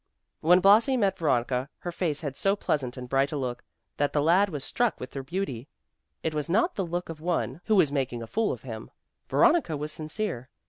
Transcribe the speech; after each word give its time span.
When 0.39 0.61
Blasi 0.61 0.97
met 0.97 1.15
Veronica, 1.15 1.69
her 1.81 1.91
face 1.91 2.21
had 2.21 2.35
so 2.35 2.55
pleasant 2.55 2.97
and 2.97 3.07
bright 3.07 3.31
a 3.31 3.37
look, 3.37 3.63
that 3.97 4.13
the 4.13 4.21
lad 4.23 4.49
was 4.49 4.63
struck 4.63 4.99
with 4.99 5.13
her 5.13 5.21
beauty. 5.21 5.67
It 6.23 6.33
was 6.33 6.49
not 6.49 6.73
the 6.73 6.83
look 6.87 7.09
of 7.09 7.21
one 7.21 7.61
who 7.65 7.75
was 7.75 7.91
making 7.91 8.23
a 8.23 8.25
fool 8.25 8.51
of 8.51 8.63
him. 8.63 8.89
Veronica 9.29 9.77
was 9.77 9.91
sincere. 9.91 10.49